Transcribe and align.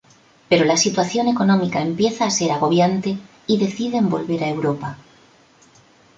Pero 0.49 0.65
la 0.65 0.77
situación 0.77 1.27
económica 1.27 1.79
empieza 1.79 2.25
a 2.25 2.31
ser 2.31 2.49
agobiante 2.51 3.19
y 3.45 3.59
deciden 3.59 4.09
volver 4.09 4.43
a 4.43 4.49
Europa. 4.49 4.97